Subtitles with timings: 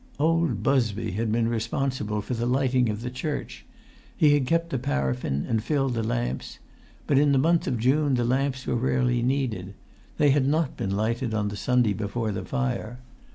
[0.19, 3.65] Old Busby had been responsible for the lighting of the church.
[4.17, 6.57] He had kept the paraffin and filled the lamps.
[7.05, 9.75] But in the month of June the lamps were rarely needed.
[10.17, 12.97] They had not been lighted on the Sunday before the fire.